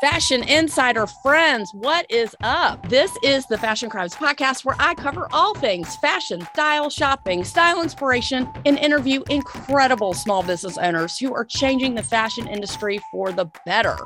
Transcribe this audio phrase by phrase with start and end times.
[0.00, 2.88] Fashion Insider friends, what is up?
[2.88, 7.82] This is the Fashion Crimes podcast where I cover all things fashion, style, shopping, style
[7.82, 13.50] inspiration, and interview incredible small business owners who are changing the fashion industry for the
[13.66, 13.96] better.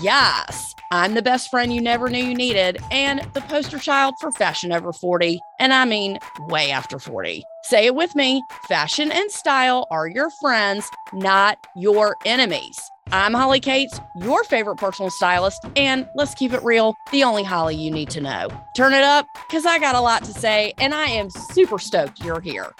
[0.00, 4.30] Yes, I'm the best friend you never knew you needed and the poster child for
[4.30, 5.40] fashion over 40.
[5.58, 7.42] And I mean, way after 40.
[7.64, 12.80] Say it with me fashion and style are your friends, not your enemies.
[13.12, 17.76] I'm Holly Katz, your favorite personal stylist, and let's keep it real, the only Holly
[17.76, 18.48] you need to know.
[18.76, 22.24] Turn it up, because I got a lot to say, and I am super stoked
[22.24, 22.72] you're here.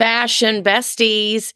[0.00, 1.52] Fashion besties,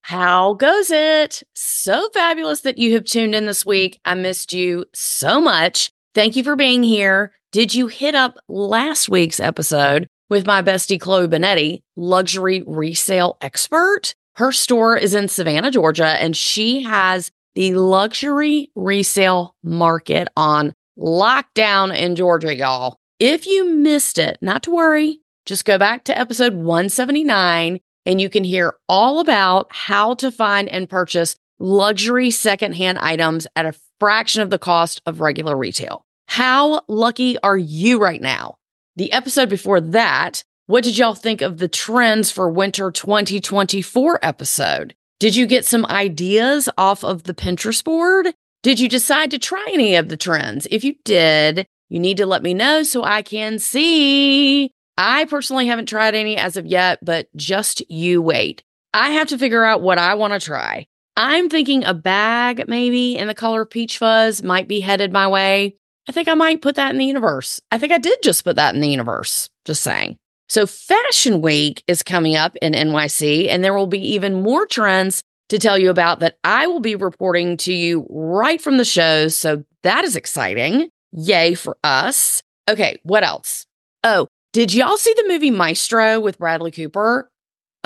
[0.00, 1.42] how goes it?
[1.54, 4.00] So fabulous that you have tuned in this week.
[4.04, 5.92] I missed you so much.
[6.14, 7.32] Thank you for being here.
[7.52, 14.14] Did you hit up last week's episode with my bestie Chloe Benetti, luxury resale expert?
[14.36, 21.94] Her store is in Savannah, Georgia, and she has the luxury resale market on lockdown
[21.94, 22.96] in Georgia, y'all.
[23.18, 28.30] If you missed it, not to worry, just go back to episode 179 and you
[28.30, 34.40] can hear all about how to find and purchase luxury secondhand items at a fraction
[34.40, 36.06] of the cost of regular retail.
[36.32, 38.56] How lucky are you right now?
[38.96, 44.94] The episode before that what did y'all think of the trends for winter 2024 episode?
[45.20, 48.32] Did you get some ideas off of the Pinterest board?
[48.62, 50.66] Did you decide to try any of the trends?
[50.70, 54.70] If you did, you need to let me know so I can see.
[54.96, 58.62] I personally haven't tried any as of yet, but just you wait.
[58.94, 60.86] I have to figure out what I want to try.
[61.14, 65.76] I'm thinking a bag, maybe in the color peach fuzz, might be headed my way.
[66.08, 67.60] I think I might put that in the universe.
[67.70, 69.48] I think I did just put that in the universe.
[69.64, 70.16] Just saying.
[70.48, 75.22] So, Fashion Week is coming up in NYC, and there will be even more trends
[75.48, 79.36] to tell you about that I will be reporting to you right from the shows.
[79.36, 80.90] So, that is exciting.
[81.12, 82.42] Yay for us.
[82.68, 83.66] Okay, what else?
[84.04, 87.30] Oh, did y'all see the movie Maestro with Bradley Cooper?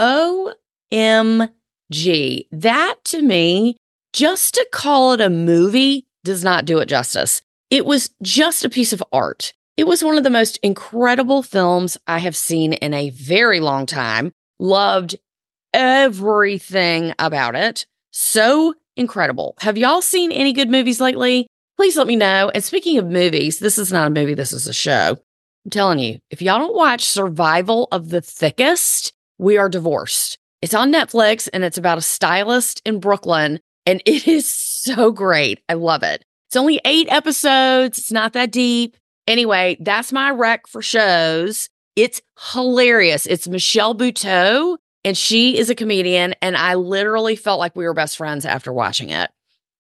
[0.00, 1.50] OMG.
[2.50, 3.77] That to me,
[4.12, 7.43] just to call it a movie does not do it justice.
[7.71, 9.53] It was just a piece of art.
[9.77, 13.87] It was one of the most incredible films I have seen in a very long
[13.87, 14.32] time.
[14.59, 15.16] Loved
[15.75, 17.87] everything about it.
[18.12, 19.54] So incredible.
[19.60, 21.47] Have y'all seen any good movies lately?
[21.77, 22.50] Please let me know.
[22.54, 25.19] And speaking of movies, this is not a movie, this is a show.
[25.65, 30.38] I'm telling you, if y'all don't watch Survival of the Thickest, we are divorced.
[30.62, 35.60] It's on Netflix and it's about a stylist in Brooklyn, and it is so great.
[35.69, 36.25] I love it.
[36.49, 38.97] It's only eight episodes, it's not that deep.
[39.27, 41.69] Anyway, that's my rec for shows.
[41.97, 42.21] It's
[42.53, 43.27] hilarious.
[43.27, 46.34] It's Michelle Buteau, and she is a comedian.
[46.43, 49.31] And I literally felt like we were best friends after watching it.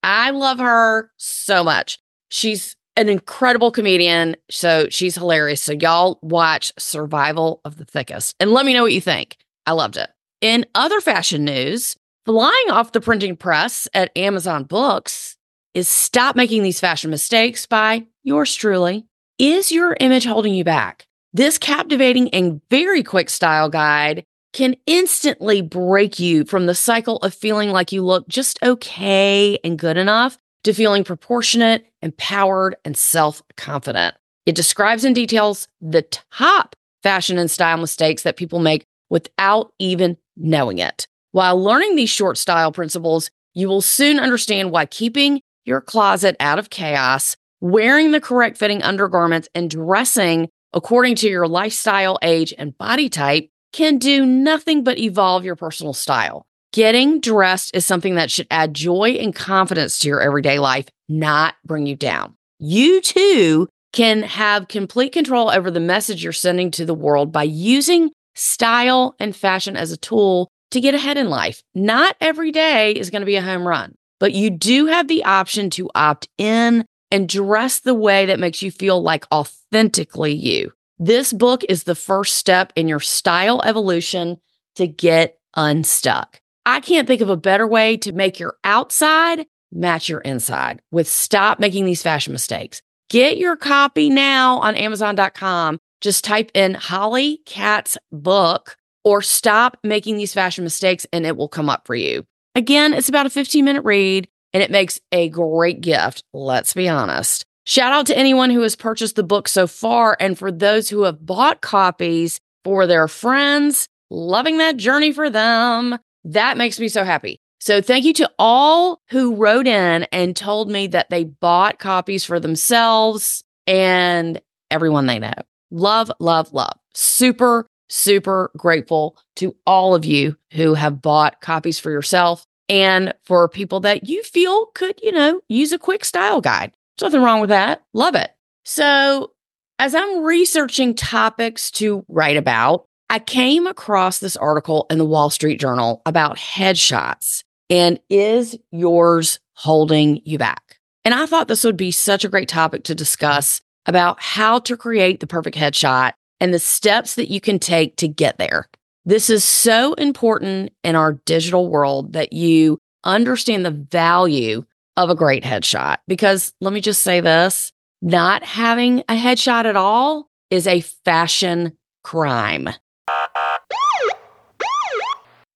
[0.02, 1.98] I love her so much.
[2.30, 4.36] She's an incredible comedian.
[4.50, 5.62] So she's hilarious.
[5.62, 9.36] So y'all watch Survival of the Thickest and let me know what you think.
[9.66, 10.08] I loved it.
[10.40, 15.35] In other fashion news, flying off the printing press at Amazon Books
[15.76, 19.04] is Stop Making These Fashion Mistakes by yours truly.
[19.38, 21.06] Is your image holding you back?
[21.34, 27.34] This captivating and very quick style guide can instantly break you from the cycle of
[27.34, 33.42] feeling like you look just okay and good enough to feeling proportionate, empowered, and self
[33.58, 34.14] confident.
[34.46, 40.16] It describes in details the top fashion and style mistakes that people make without even
[40.38, 41.06] knowing it.
[41.32, 46.58] While learning these short style principles, you will soon understand why keeping your closet out
[46.58, 52.76] of chaos wearing the correct fitting undergarments and dressing according to your lifestyle, age, and
[52.78, 56.46] body type can do nothing but evolve your personal style.
[56.72, 61.54] Getting dressed is something that should add joy and confidence to your everyday life, not
[61.64, 62.34] bring you down.
[62.58, 67.44] You too can have complete control over the message you're sending to the world by
[67.44, 71.62] using style and fashion as a tool to get ahead in life.
[71.74, 75.24] Not every day is going to be a home run, but you do have the
[75.24, 80.72] option to opt in and dress the way that makes you feel like authentically you.
[80.98, 84.38] This book is the first step in your style evolution
[84.76, 86.40] to get unstuck.
[86.64, 91.08] I can't think of a better way to make your outside match your inside with
[91.08, 92.82] Stop Making These Fashion Mistakes.
[93.08, 95.78] Get your copy now on Amazon.com.
[96.00, 101.48] Just type in Holly Katz book or Stop Making These Fashion Mistakes and it will
[101.48, 102.26] come up for you.
[102.56, 106.88] Again, it's about a 15 minute read and it makes a great gift, let's be
[106.88, 107.44] honest.
[107.66, 111.02] Shout out to anyone who has purchased the book so far, and for those who
[111.02, 115.98] have bought copies for their friends, loving that journey for them.
[116.24, 117.38] That makes me so happy.
[117.60, 122.24] So thank you to all who wrote in and told me that they bought copies
[122.24, 125.34] for themselves and everyone they know.
[125.70, 126.78] Love, love, love.
[126.94, 133.48] Super, super grateful to all of you who have bought copies for yourself and for
[133.48, 136.72] people that you feel could, you know, use a quick style guide.
[136.98, 137.82] There's nothing wrong with that.
[137.92, 138.30] Love it.
[138.64, 139.32] So,
[139.78, 145.30] as I'm researching topics to write about, I came across this article in the Wall
[145.30, 150.78] Street Journal about headshots and is yours holding you back?
[151.04, 154.76] And I thought this would be such a great topic to discuss about how to
[154.76, 158.68] create the perfect headshot and the steps that you can take to get there.
[159.04, 164.64] This is so important in our digital world that you understand the value
[164.96, 165.98] of a great headshot.
[166.08, 167.72] Because let me just say this
[168.02, 172.68] not having a headshot at all is a fashion crime.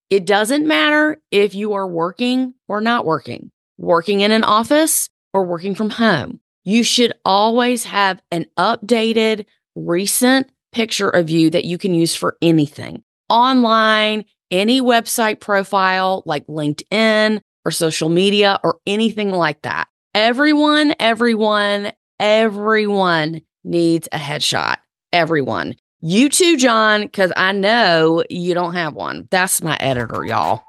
[0.09, 5.45] It doesn't matter if you are working or not working, working in an office or
[5.45, 6.41] working from home.
[6.63, 9.45] You should always have an updated,
[9.75, 16.45] recent picture of you that you can use for anything online, any website profile like
[16.47, 19.87] LinkedIn or social media or anything like that.
[20.13, 24.77] Everyone, everyone, everyone needs a headshot.
[25.13, 25.75] Everyone.
[26.01, 29.27] You too, John, because I know you don't have one.
[29.29, 30.63] That's my editor, y'all.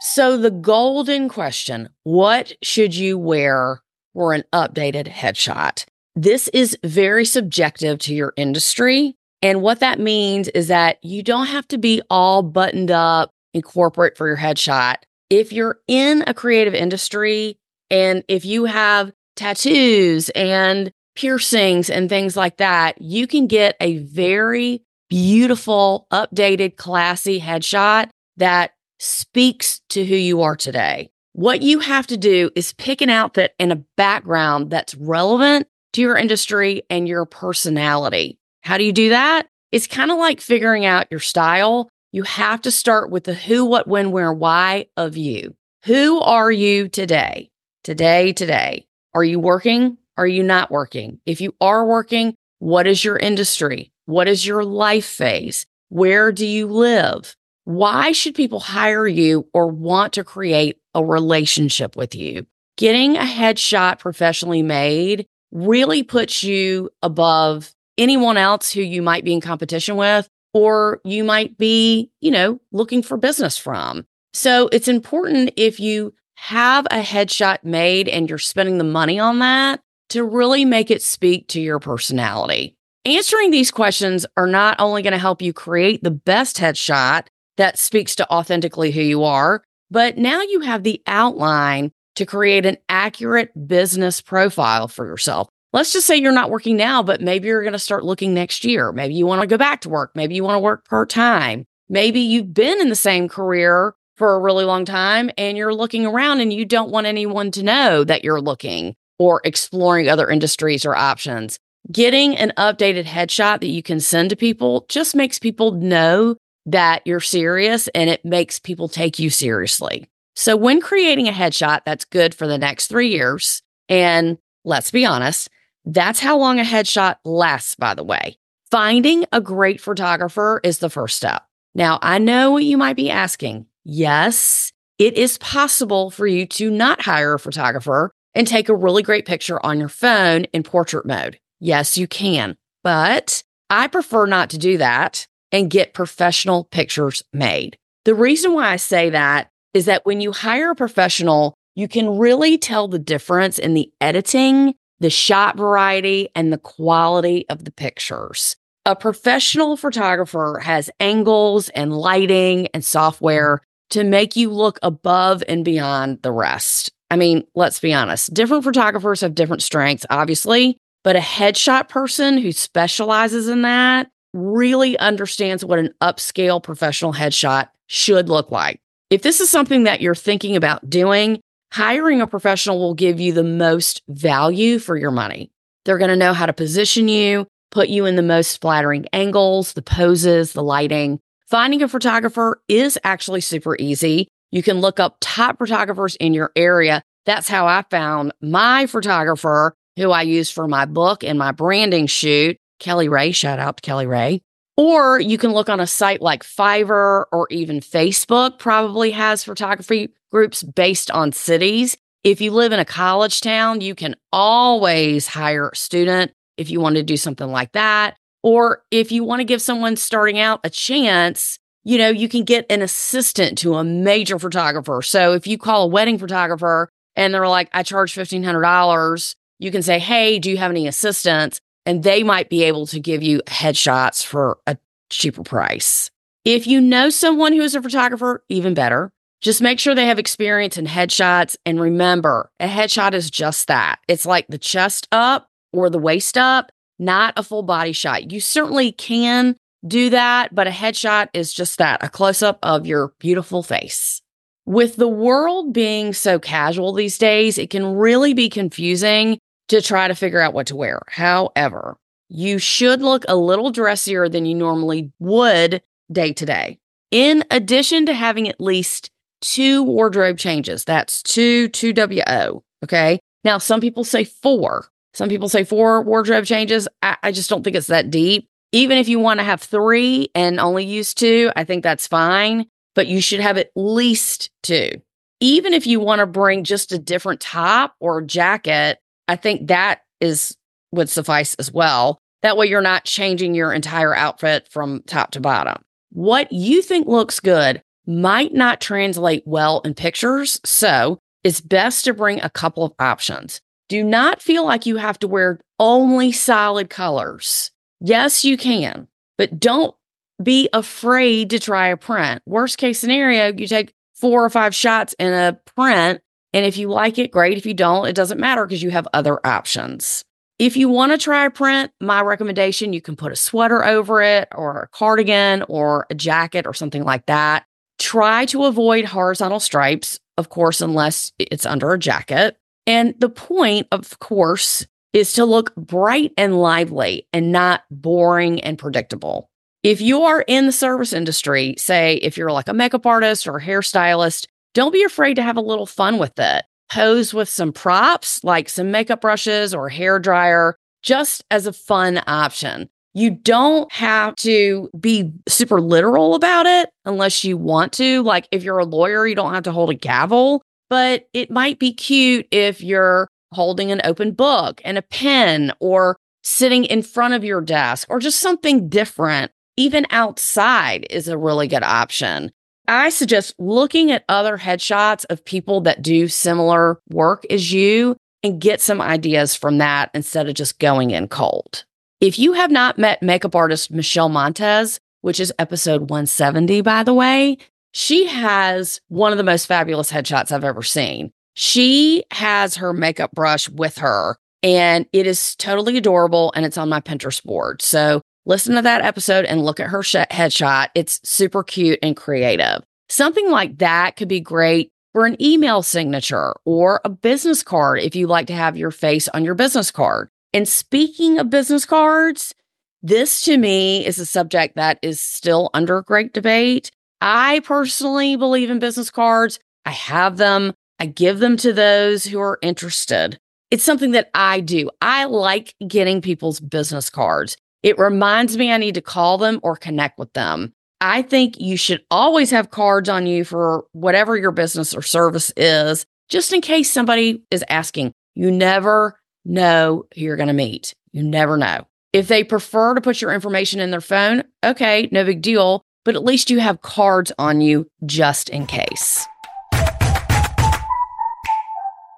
[0.00, 3.82] So, the golden question what should you wear
[4.12, 5.84] for an updated headshot?
[6.22, 9.16] This is very subjective to your industry.
[9.40, 13.62] And what that means is that you don't have to be all buttoned up in
[13.62, 14.96] corporate for your headshot.
[15.30, 17.56] If you're in a creative industry
[17.90, 23.96] and if you have tattoos and piercings and things like that, you can get a
[23.96, 31.08] very beautiful, updated, classy headshot that speaks to who you are today.
[31.32, 36.00] What you have to do is pick an outfit and a background that's relevant to
[36.00, 38.38] your industry and your personality.
[38.62, 39.48] How do you do that?
[39.72, 41.88] It's kind of like figuring out your style.
[42.12, 45.54] You have to start with the who, what, when, where, why of you.
[45.84, 47.50] Who are you today?
[47.84, 48.86] Today, today.
[49.14, 49.96] Are you working?
[50.16, 51.20] Are you not working?
[51.24, 53.92] If you are working, what is your industry?
[54.06, 55.66] What is your life phase?
[55.88, 57.34] Where do you live?
[57.64, 62.46] Why should people hire you or want to create a relationship with you?
[62.76, 69.32] Getting a headshot professionally made really puts you above anyone else who you might be
[69.32, 74.06] in competition with or you might be, you know, looking for business from.
[74.32, 79.40] So it's important if you have a headshot made and you're spending the money on
[79.40, 79.80] that
[80.10, 82.76] to really make it speak to your personality.
[83.04, 87.26] Answering these questions are not only going to help you create the best headshot
[87.56, 92.66] that speaks to authentically who you are, but now you have the outline to create
[92.66, 95.48] an accurate business profile for yourself.
[95.72, 98.64] Let's just say you're not working now, but maybe you're going to start looking next
[98.64, 98.90] year.
[98.90, 100.10] Maybe you want to go back to work.
[100.14, 101.64] Maybe you want to work part time.
[101.88, 106.06] Maybe you've been in the same career for a really long time and you're looking
[106.06, 110.84] around and you don't want anyone to know that you're looking or exploring other industries
[110.84, 111.58] or options.
[111.90, 116.36] Getting an updated headshot that you can send to people just makes people know
[116.66, 120.06] that you're serious and it makes people take you seriously.
[120.40, 125.04] So, when creating a headshot that's good for the next three years, and let's be
[125.04, 125.50] honest,
[125.84, 128.38] that's how long a headshot lasts, by the way.
[128.70, 131.42] Finding a great photographer is the first step.
[131.74, 133.66] Now, I know what you might be asking.
[133.84, 139.02] Yes, it is possible for you to not hire a photographer and take a really
[139.02, 141.38] great picture on your phone in portrait mode.
[141.58, 147.76] Yes, you can, but I prefer not to do that and get professional pictures made.
[148.06, 152.18] The reason why I say that is that when you hire a professional, you can
[152.18, 157.70] really tell the difference in the editing, the shot variety, and the quality of the
[157.70, 158.56] pictures.
[158.86, 163.60] A professional photographer has angles and lighting and software
[163.90, 166.90] to make you look above and beyond the rest.
[167.10, 172.38] I mean, let's be honest, different photographers have different strengths, obviously, but a headshot person
[172.38, 178.80] who specializes in that really understands what an upscale professional headshot should look like.
[179.10, 181.40] If this is something that you're thinking about doing,
[181.72, 185.50] hiring a professional will give you the most value for your money.
[185.84, 189.72] They're going to know how to position you, put you in the most flattering angles,
[189.72, 191.18] the poses, the lighting.
[191.48, 194.28] Finding a photographer is actually super easy.
[194.52, 197.02] You can look up top photographers in your area.
[197.26, 202.06] That's how I found my photographer who I use for my book and my branding
[202.06, 202.56] shoot.
[202.78, 204.40] Kelly Ray, shout out to Kelly Ray.
[204.76, 210.10] Or you can look on a site like Fiverr or even Facebook, probably has photography
[210.30, 211.96] groups based on cities.
[212.24, 216.80] If you live in a college town, you can always hire a student if you
[216.80, 218.16] want to do something like that.
[218.42, 222.44] Or if you want to give someone starting out a chance, you know, you can
[222.44, 225.02] get an assistant to a major photographer.
[225.02, 229.82] So if you call a wedding photographer and they're like, I charge $1,500, you can
[229.82, 231.60] say, Hey, do you have any assistants?
[231.86, 234.76] And they might be able to give you headshots for a
[235.08, 236.10] cheaper price.
[236.44, 239.12] If you know someone who is a photographer, even better.
[239.40, 241.56] Just make sure they have experience in headshots.
[241.64, 243.98] And remember, a headshot is just that.
[244.06, 248.30] It's like the chest up or the waist up, not a full body shot.
[248.30, 249.56] You certainly can
[249.86, 254.20] do that, but a headshot is just that a close up of your beautiful face.
[254.66, 259.38] With the world being so casual these days, it can really be confusing
[259.70, 261.00] to try to figure out what to wear.
[261.08, 261.96] However,
[262.28, 266.78] you should look a little dressier than you normally would day to day.
[267.12, 269.10] In addition to having at least
[269.40, 272.64] two wardrobe changes, that's two, two WO.
[272.84, 273.20] Okay.
[273.44, 274.88] Now, some people say four.
[275.14, 276.88] Some people say four wardrobe changes.
[277.00, 278.48] I, I just don't think it's that deep.
[278.72, 282.66] Even if you want to have three and only use two, I think that's fine,
[282.96, 284.90] but you should have at least two.
[285.38, 288.98] Even if you want to bring just a different top or jacket,
[289.30, 290.56] I think that is
[290.90, 292.18] would suffice as well.
[292.42, 295.80] That way you're not changing your entire outfit from top to bottom.
[296.10, 302.12] What you think looks good might not translate well in pictures, so it's best to
[302.12, 303.60] bring a couple of options.
[303.88, 307.70] Do not feel like you have to wear only solid colors.
[308.00, 309.06] Yes, you can,
[309.38, 309.94] but don't
[310.42, 312.42] be afraid to try a print.
[312.46, 316.20] Worst case scenario, you take four or five shots in a print.
[316.52, 317.58] And if you like it, great.
[317.58, 320.24] If you don't, it doesn't matter because you have other options.
[320.58, 324.20] If you want to try a print, my recommendation, you can put a sweater over
[324.20, 327.64] it or a cardigan or a jacket or something like that.
[327.98, 332.58] Try to avoid horizontal stripes, of course, unless it's under a jacket.
[332.86, 338.78] And the point, of course, is to look bright and lively and not boring and
[338.78, 339.48] predictable.
[339.82, 343.56] If you are in the service industry, say if you're like a makeup artist or
[343.56, 346.64] a hairstylist, don't be afraid to have a little fun with it.
[346.90, 352.20] Pose with some props like some makeup brushes or hair dryer, just as a fun
[352.26, 352.88] option.
[353.12, 358.22] You don't have to be super literal about it unless you want to.
[358.22, 361.78] Like if you're a lawyer, you don't have to hold a gavel, but it might
[361.78, 367.34] be cute if you're holding an open book and a pen or sitting in front
[367.34, 369.50] of your desk or just something different.
[369.76, 372.50] Even outside is a really good option.
[372.88, 378.60] I suggest looking at other headshots of people that do similar work as you and
[378.60, 381.84] get some ideas from that instead of just going in cold.
[382.20, 387.14] If you have not met makeup artist Michelle Montez, which is episode 170, by the
[387.14, 387.58] way,
[387.92, 391.32] she has one of the most fabulous headshots I've ever seen.
[391.54, 396.88] She has her makeup brush with her and it is totally adorable and it's on
[396.88, 397.82] my Pinterest board.
[397.82, 400.88] So listen to that episode and look at her sh- headshot.
[400.94, 402.82] It's super cute and creative.
[403.08, 408.14] Something like that could be great for an email signature or a business card if
[408.14, 410.28] you like to have your face on your business card.
[410.52, 412.54] And speaking of business cards,
[413.02, 416.90] this to me is a subject that is still under great debate.
[417.20, 419.58] I personally believe in business cards.
[419.84, 420.74] I have them.
[420.98, 423.38] I give them to those who are interested.
[423.70, 424.90] It's something that I do.
[425.00, 427.56] I like getting people's business cards.
[427.82, 430.74] It reminds me I need to call them or connect with them.
[431.00, 435.50] I think you should always have cards on you for whatever your business or service
[435.56, 438.12] is, just in case somebody is asking.
[438.34, 440.94] You never know who you're going to meet.
[441.12, 441.86] You never know.
[442.12, 446.16] If they prefer to put your information in their phone, okay, no big deal, but
[446.16, 449.26] at least you have cards on you just in case.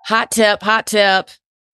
[0.07, 1.31] Hot tip, hot tip.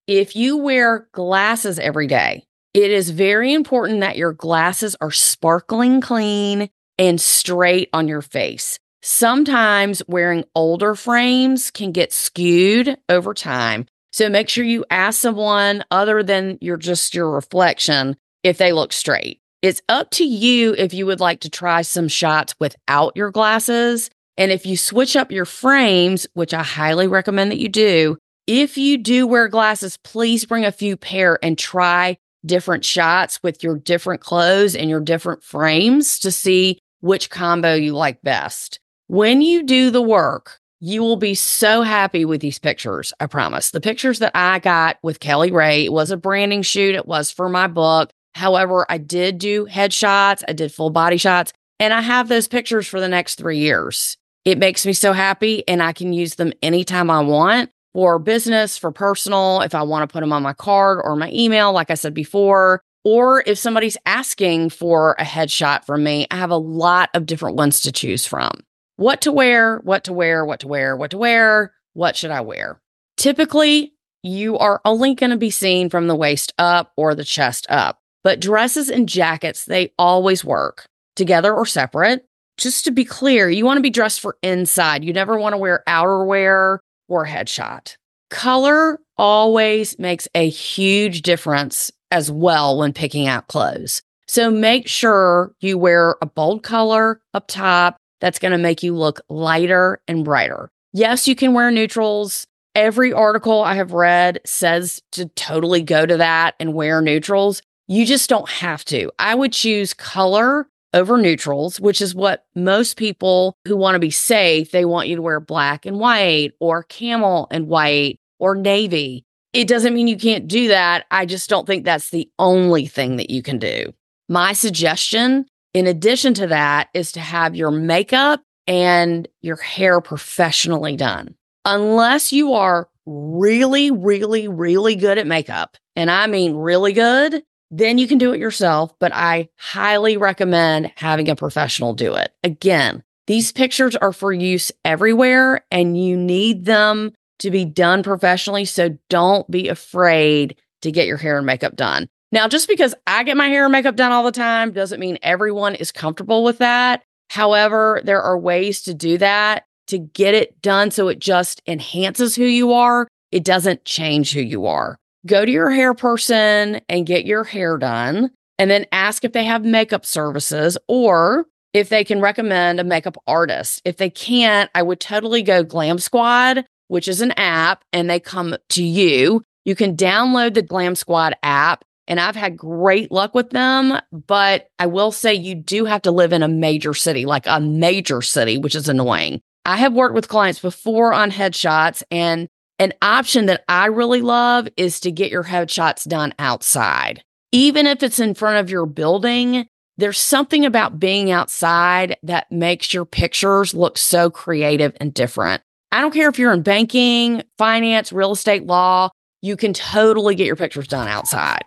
[0.06, 2.44] If you wear glasses every day,
[2.78, 8.78] it is very important that your glasses are sparkling clean and straight on your face.
[9.02, 13.86] Sometimes wearing older frames can get skewed over time.
[14.12, 18.92] So make sure you ask someone other than your just your reflection if they look
[18.92, 19.40] straight.
[19.60, 24.08] It's up to you if you would like to try some shots without your glasses.
[24.36, 28.78] And if you switch up your frames, which I highly recommend that you do, if
[28.78, 33.76] you do wear glasses, please bring a few pair and try different shots with your
[33.78, 38.80] different clothes and your different frames to see which combo you like best.
[39.06, 43.12] When you do the work, you will be so happy with these pictures.
[43.18, 43.70] I promise.
[43.70, 46.94] The pictures that I got with Kelly Ray, it was a branding shoot.
[46.94, 51.52] It was for my book, However, I did do headshots, I did full body shots,
[51.80, 54.16] and I have those pictures for the next three years.
[54.44, 58.78] It makes me so happy, and I can use them anytime I want for business,
[58.78, 61.90] for personal, if I want to put them on my card or my email, like
[61.90, 62.82] I said before.
[63.04, 67.56] Or if somebody's asking for a headshot from me, I have a lot of different
[67.56, 68.50] ones to choose from.
[68.96, 72.40] What to wear, what to wear, what to wear, what to wear, what should I
[72.40, 72.80] wear?
[73.16, 77.66] Typically, you are only going to be seen from the waist up or the chest
[77.68, 82.24] up, but dresses and jackets, they always work together or separate.
[82.58, 85.04] Just to be clear, you want to be dressed for inside.
[85.04, 86.78] You never want to wear outerwear
[87.08, 87.96] or headshot.
[88.30, 94.02] Color always makes a huge difference as well when picking out clothes.
[94.26, 98.94] So make sure you wear a bold color up top that's going to make you
[98.94, 100.70] look lighter and brighter.
[100.92, 102.46] Yes, you can wear neutrals.
[102.74, 107.62] Every article I have read says to totally go to that and wear neutrals.
[107.86, 109.10] You just don't have to.
[109.18, 114.10] I would choose color over neutrals, which is what most people who want to be
[114.10, 119.24] safe, they want you to wear black and white or camel and white or navy.
[119.52, 121.06] It doesn't mean you can't do that.
[121.10, 123.92] I just don't think that's the only thing that you can do.
[124.28, 130.96] My suggestion, in addition to that, is to have your makeup and your hair professionally
[130.96, 131.34] done.
[131.64, 137.98] Unless you are really, really, really good at makeup, and I mean really good, then
[137.98, 138.94] you can do it yourself.
[138.98, 142.32] But I highly recommend having a professional do it.
[142.42, 148.64] Again, these pictures are for use everywhere and you need them to be done professionally.
[148.64, 152.08] So don't be afraid to get your hair and makeup done.
[152.30, 155.18] Now, just because I get my hair and makeup done all the time doesn't mean
[155.22, 157.02] everyone is comfortable with that.
[157.30, 162.36] However, there are ways to do that to get it done so it just enhances
[162.36, 163.08] who you are.
[163.32, 164.97] It doesn't change who you are.
[165.26, 169.44] Go to your hair person and get your hair done, and then ask if they
[169.44, 173.82] have makeup services or if they can recommend a makeup artist.
[173.84, 178.18] If they can't, I would totally go Glam Squad which is an app, and they
[178.18, 179.42] come to you.
[179.64, 183.98] You can download the Glam Squad app, and I've had great luck with them.
[184.10, 187.60] But I will say you do have to live in a major city, like a
[187.60, 189.40] major city, which is annoying.
[189.64, 192.48] I have worked with clients before on headshots, and
[192.78, 197.22] an option that I really love is to get your headshots done outside.
[197.50, 202.94] Even if it's in front of your building, there's something about being outside that makes
[202.94, 205.62] your pictures look so creative and different.
[205.90, 209.10] I don't care if you're in banking, finance, real estate, law,
[209.40, 211.64] you can totally get your pictures done outside.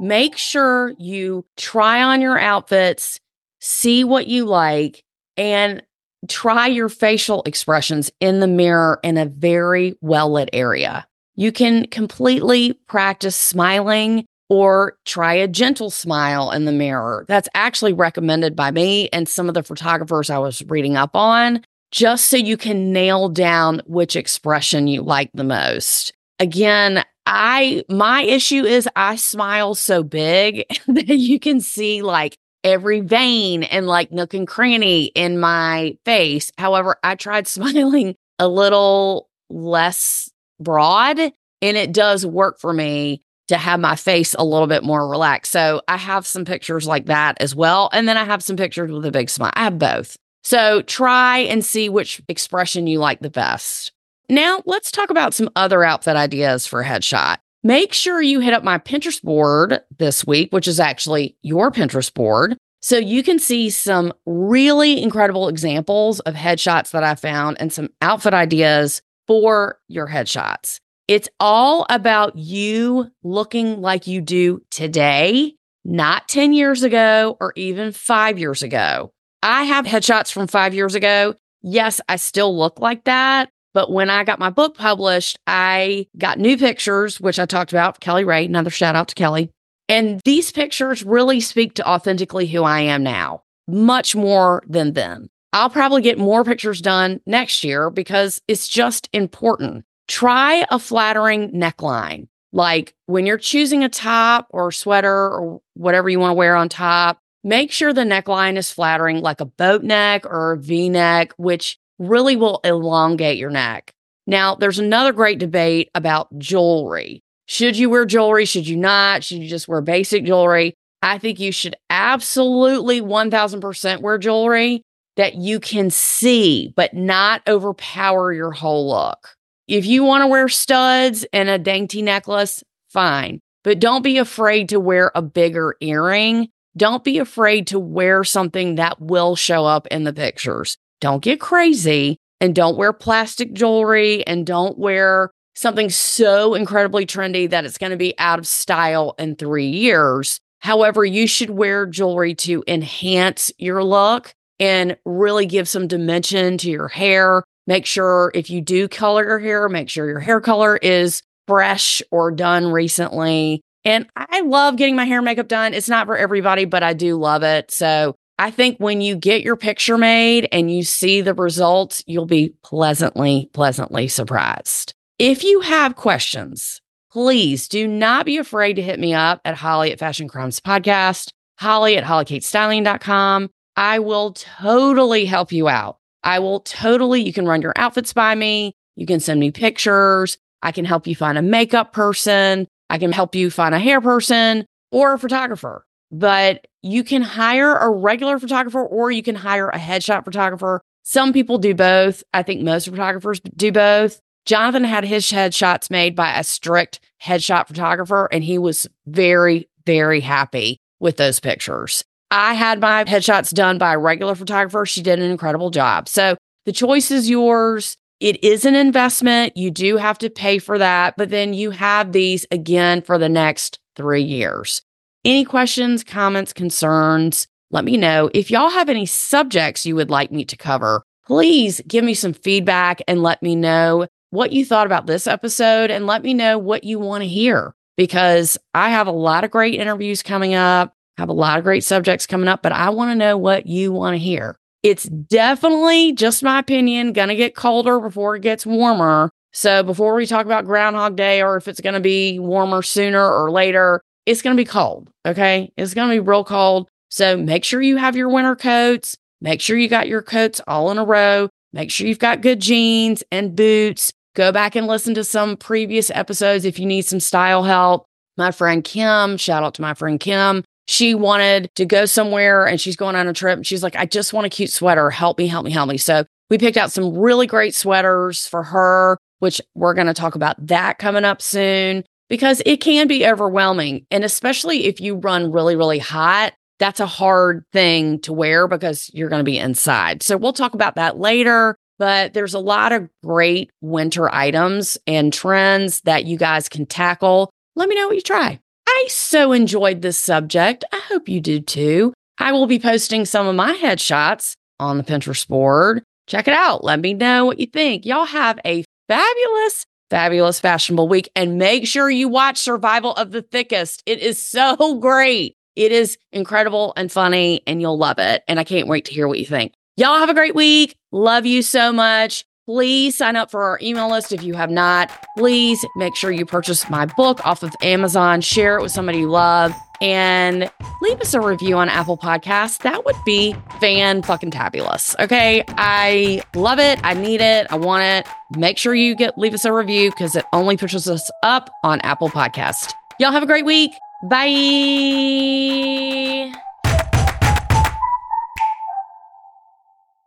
[0.00, 3.20] Make sure you try on your outfits,
[3.60, 5.04] see what you like,
[5.36, 5.82] and
[6.28, 11.06] try your facial expressions in the mirror in a very well lit area.
[11.36, 17.24] You can completely practice smiling or try a gentle smile in the mirror.
[17.28, 21.64] That's actually recommended by me and some of the photographers I was reading up on,
[21.90, 26.12] just so you can nail down which expression you like the most.
[26.38, 33.00] Again, I my issue is I smile so big that you can see like every
[33.00, 36.50] vein and like nook and cranny in my face.
[36.58, 43.58] However, I tried smiling a little less broad and it does work for me to
[43.58, 45.52] have my face a little bit more relaxed.
[45.52, 47.90] So I have some pictures like that as well.
[47.92, 49.52] And then I have some pictures with a big smile.
[49.54, 50.16] I have both.
[50.42, 53.92] So try and see which expression you like the best.
[54.28, 57.36] Now let's talk about some other outfit ideas for a headshot.
[57.66, 62.12] Make sure you hit up my Pinterest board this week, which is actually your Pinterest
[62.12, 62.58] board.
[62.82, 67.88] So you can see some really incredible examples of headshots that I found and some
[68.02, 70.78] outfit ideas for your headshots.
[71.08, 75.54] It's all about you looking like you do today,
[75.86, 79.14] not 10 years ago or even five years ago.
[79.42, 81.34] I have headshots from five years ago.
[81.62, 83.48] Yes, I still look like that.
[83.74, 88.00] But when I got my book published, I got new pictures, which I talked about,
[88.00, 89.50] Kelly Ray, another shout out to Kelly.
[89.88, 95.28] And these pictures really speak to authentically who I am now, much more than then.
[95.52, 99.84] I'll probably get more pictures done next year because it's just important.
[100.08, 102.28] Try a flattering neckline.
[102.52, 106.68] Like when you're choosing a top or sweater or whatever you want to wear on
[106.68, 111.32] top, make sure the neckline is flattering, like a boat neck or a v neck,
[111.36, 113.92] which really will elongate your neck.
[114.26, 117.22] Now, there's another great debate about jewelry.
[117.46, 118.46] Should you wear jewelry?
[118.46, 119.22] Should you not?
[119.22, 120.74] Should you just wear basic jewelry?
[121.02, 124.82] I think you should absolutely 1000% wear jewelry
[125.16, 129.34] that you can see, but not overpower your whole look.
[129.68, 133.40] If you want to wear studs and a dainty necklace, fine.
[133.62, 136.48] but don't be afraid to wear a bigger earring.
[136.76, 140.76] Don't be afraid to wear something that will show up in the pictures.
[141.04, 147.50] Don't get crazy and don't wear plastic jewelry and don't wear something so incredibly trendy
[147.50, 150.40] that it's going to be out of style in three years.
[150.60, 156.70] However, you should wear jewelry to enhance your look and really give some dimension to
[156.70, 157.42] your hair.
[157.66, 162.00] Make sure if you do color your hair, make sure your hair color is fresh
[162.10, 163.60] or done recently.
[163.84, 165.74] And I love getting my hair and makeup done.
[165.74, 167.70] It's not for everybody, but I do love it.
[167.70, 172.26] So I think when you get your picture made and you see the results, you'll
[172.26, 174.92] be pleasantly, pleasantly surprised.
[175.20, 176.80] If you have questions,
[177.12, 181.30] please do not be afraid to hit me up at Holly at Fashion Crimes Podcast,
[181.60, 183.50] Holly at HollyKatzStyling.com.
[183.76, 185.98] I will totally help you out.
[186.24, 188.74] I will totally, you can run your outfits by me.
[188.96, 190.38] You can send me pictures.
[190.62, 192.66] I can help you find a makeup person.
[192.90, 195.84] I can help you find a hair person or a photographer.
[196.14, 200.80] But you can hire a regular photographer or you can hire a headshot photographer.
[201.02, 202.22] Some people do both.
[202.32, 204.20] I think most photographers do both.
[204.46, 210.20] Jonathan had his headshots made by a strict headshot photographer, and he was very, very
[210.20, 212.04] happy with those pictures.
[212.30, 214.86] I had my headshots done by a regular photographer.
[214.86, 216.08] She did an incredible job.
[216.08, 217.96] So the choice is yours.
[218.20, 219.56] It is an investment.
[219.56, 223.28] You do have to pay for that, but then you have these again for the
[223.28, 224.82] next three years.
[225.24, 227.46] Any questions, comments, concerns?
[227.70, 228.30] Let me know.
[228.34, 232.34] If y'all have any subjects you would like me to cover, please give me some
[232.34, 236.58] feedback and let me know what you thought about this episode and let me know
[236.58, 240.92] what you want to hear because I have a lot of great interviews coming up,
[241.16, 243.92] have a lot of great subjects coming up, but I want to know what you
[243.92, 244.58] want to hear.
[244.82, 249.30] It's definitely, just my opinion, going to get colder before it gets warmer.
[249.54, 253.26] So before we talk about Groundhog Day or if it's going to be warmer sooner
[253.26, 255.10] or later, it's going to be cold.
[255.26, 255.72] Okay.
[255.76, 256.88] It's going to be real cold.
[257.10, 259.16] So make sure you have your winter coats.
[259.40, 261.48] Make sure you got your coats all in a row.
[261.72, 264.12] Make sure you've got good jeans and boots.
[264.34, 268.06] Go back and listen to some previous episodes if you need some style help.
[268.36, 270.64] My friend Kim, shout out to my friend Kim.
[270.86, 273.56] She wanted to go somewhere and she's going on a trip.
[273.56, 275.10] And she's like, I just want a cute sweater.
[275.10, 275.98] Help me, help me, help me.
[275.98, 280.34] So we picked out some really great sweaters for her, which we're going to talk
[280.34, 284.06] about that coming up soon because it can be overwhelming.
[284.10, 289.10] And especially if you run really, really hot, that's a hard thing to wear because
[289.14, 290.22] you're going to be inside.
[290.22, 291.76] So we'll talk about that later.
[291.98, 297.50] But there's a lot of great winter items and trends that you guys can tackle.
[297.76, 298.58] Let me know what you try.
[298.88, 300.84] I so enjoyed this subject.
[300.92, 302.12] I hope you do too.
[302.38, 306.02] I will be posting some of my headshots on the Pinterest board.
[306.26, 306.82] Check it out.
[306.82, 308.04] Let me know what you think.
[308.04, 313.42] Y'all have a fabulous, fabulous fashionable week and make sure you watch Survival of the
[313.42, 314.02] Thickest.
[314.06, 315.56] It is so great.
[315.76, 318.44] It is incredible and funny, and you'll love it.
[318.46, 319.74] And I can't wait to hear what you think.
[319.96, 320.96] Y'all have a great week.
[321.10, 322.44] Love you so much.
[322.66, 325.10] Please sign up for our email list if you have not.
[325.36, 329.28] Please make sure you purchase my book off of Amazon, share it with somebody you
[329.28, 330.70] love, and
[331.02, 332.78] leave us a review on Apple Podcasts.
[332.78, 335.14] That would be fan fucking tabulous.
[335.18, 335.64] Okay.
[335.68, 337.00] I love it.
[337.04, 337.66] I need it.
[337.70, 338.26] I want it.
[338.56, 342.00] Make sure you get leave us a review because it only pushes us up on
[342.00, 342.92] Apple Podcast.
[343.18, 343.92] Y'all have a great week.
[344.28, 344.50] Bye.